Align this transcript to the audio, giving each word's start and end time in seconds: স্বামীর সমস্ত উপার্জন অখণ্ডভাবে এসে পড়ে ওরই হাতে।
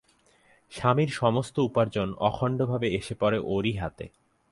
স্বামীর 0.71 1.09
সমস্ত 1.13 1.55
উপার্জন 1.59 2.07
অখণ্ডভাবে 2.19 2.87
এসে 2.89 3.13
পড়ে 3.15 3.39
ওরই 3.45 3.73
হাতে। 3.73 4.05